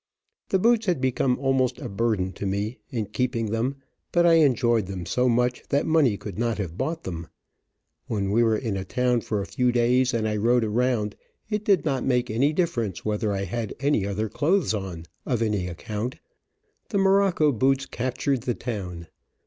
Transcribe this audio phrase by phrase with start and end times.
[0.49, 3.75] The boots had become almost a burden to me, in keeping them,
[4.11, 7.27] but I enjoyed them so much that money could not have bought them.
[8.07, 11.15] When we were in a town for a few days, and I rode around,
[11.51, 15.67] it did not make any difference whether I had any other clothes on, of any
[15.67, 16.15] account,
[16.89, 19.05] the morocco boots captured the town.